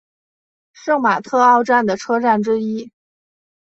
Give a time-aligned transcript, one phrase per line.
[0.73, 2.91] 圣马特奥站的车站之一。